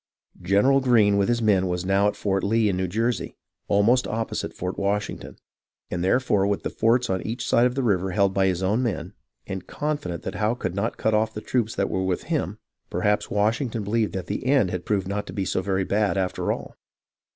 [0.41, 4.51] General Greene with his men was now at Fort Lee in New Jersey, almost opposite
[4.51, 5.37] Fort Washington;
[5.91, 8.81] and therefore, with the forts on each side of the river held by his own
[8.81, 9.13] men,
[9.45, 12.57] and confident that Howe could not cut off the troops that were with him,
[12.89, 16.51] perhaps Washington believed that the end had proved not to be so very bad after
[16.51, 16.75] all.